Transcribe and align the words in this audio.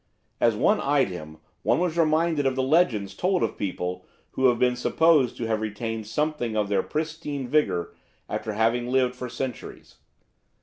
As 0.39 0.55
one 0.55 0.81
eyed 0.81 1.09
him 1.09 1.37
one 1.61 1.77
was 1.77 1.95
reminded 1.95 2.47
of 2.47 2.55
the 2.55 2.63
legends 2.63 3.13
told 3.13 3.43
of 3.43 3.55
people 3.55 4.03
who 4.31 4.47
have 4.47 4.57
been 4.57 4.75
supposed 4.75 5.37
to 5.37 5.45
have 5.45 5.61
retained 5.61 6.07
something 6.07 6.57
of 6.57 6.69
their 6.69 6.81
pristine 6.81 7.47
vigour 7.47 7.93
after 8.27 8.53
having 8.53 8.87
lived 8.87 9.13
for 9.15 9.29
centuries. 9.29 9.97